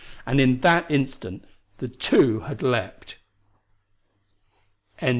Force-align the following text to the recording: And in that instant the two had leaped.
And 0.25 0.39
in 0.39 0.61
that 0.61 0.89
instant 0.89 1.45
the 1.77 1.87
two 1.87 2.39
had 2.39 2.63
leaped. 2.63 3.17